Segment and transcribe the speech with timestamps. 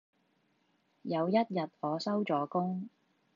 [1.03, 2.89] 有一日我收咗工